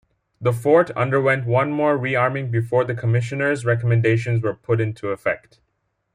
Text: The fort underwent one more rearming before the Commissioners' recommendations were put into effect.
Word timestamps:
The 0.41 0.51
fort 0.51 0.89
underwent 0.97 1.45
one 1.45 1.71
more 1.71 1.95
rearming 1.95 2.49
before 2.49 2.83
the 2.85 2.95
Commissioners' 2.95 3.65
recommendations 3.65 4.41
were 4.41 4.55
put 4.55 4.81
into 4.81 5.09
effect. 5.09 5.59